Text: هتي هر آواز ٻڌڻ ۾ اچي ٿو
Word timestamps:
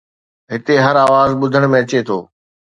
هتي 0.51 0.75
هر 0.85 0.95
آواز 1.05 1.29
ٻڌڻ 1.41 1.63
۾ 1.73 1.77
اچي 1.83 1.99
ٿو 2.07 2.17